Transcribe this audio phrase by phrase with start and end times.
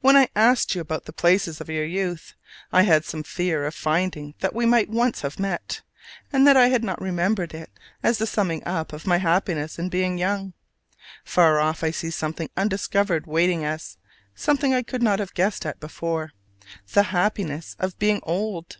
[0.00, 2.34] When I asked you about the places of your youth,
[2.70, 5.82] I had some fear of finding that we might once have met,
[6.32, 7.68] and that I had not remembered it
[8.00, 10.52] as the summing up of my happiness in being young.
[11.24, 13.98] Far off I see something undiscovered waiting us,
[14.32, 16.34] something I could not have guessed at before
[16.92, 18.76] the happiness of being old.